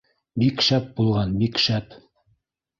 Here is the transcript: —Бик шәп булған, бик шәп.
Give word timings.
—Бик 0.43 0.63
шәп 0.69 0.87
булған, 1.01 1.37
бик 1.45 1.63
шәп. 1.69 1.97